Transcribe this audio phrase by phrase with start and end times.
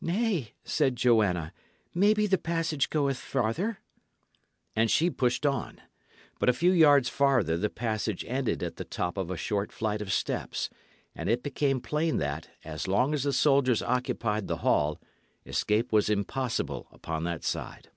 [0.00, 1.52] "Nay," said Joanna;
[1.92, 3.78] "maybe the passage goeth farther."
[4.76, 5.80] And she pushed on.
[6.38, 10.00] But a few yards farther the passage ended at the top of a short flight
[10.00, 10.70] of steps;
[11.16, 15.00] and it became plain that, as long as the soldiers occupied the hall,
[15.44, 17.90] escape was impossible upon that side.